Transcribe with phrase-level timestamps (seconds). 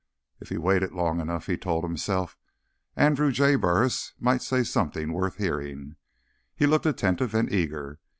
[0.39, 2.35] If he waited long enough, he told himself,
[2.95, 3.55] Andrew J.
[3.55, 5.95] Burris might say something worth hearing.
[6.55, 7.99] He looked attentive and eager.